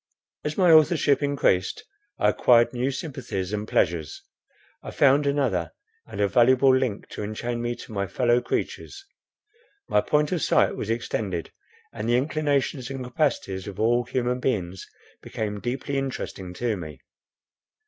[0.43, 1.83] As my authorship increased,
[2.17, 4.23] I acquired new sympathies and pleasures.
[4.81, 5.73] I found another
[6.07, 9.05] and a valuable link to enchain me to my fellow creatures;
[9.87, 11.51] my point of sight was extended,
[11.93, 14.87] and the inclinations and capacities of all human beings
[15.21, 16.99] became deeply interesting to me.